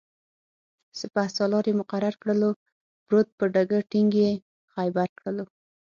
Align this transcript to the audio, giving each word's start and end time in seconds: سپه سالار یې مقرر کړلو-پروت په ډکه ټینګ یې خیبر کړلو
سپه 0.99 1.23
سالار 1.37 1.65
یې 1.69 1.73
مقرر 1.81 2.13
کړلو-پروت 2.21 3.27
په 3.37 3.45
ډکه 3.53 3.79
ټینګ 3.91 4.11
یې 4.23 4.31
خیبر 4.73 5.07
کړلو 5.19 5.45